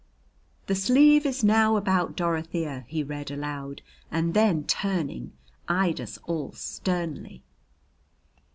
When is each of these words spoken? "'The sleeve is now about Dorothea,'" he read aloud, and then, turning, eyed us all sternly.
"'The 0.65 0.73
sleeve 0.73 1.25
is 1.27 1.43
now 1.43 1.75
about 1.75 2.15
Dorothea,'" 2.15 2.85
he 2.87 3.03
read 3.03 3.29
aloud, 3.29 3.83
and 4.09 4.33
then, 4.33 4.63
turning, 4.63 5.31
eyed 5.67 6.01
us 6.01 6.17
all 6.25 6.53
sternly. 6.53 7.43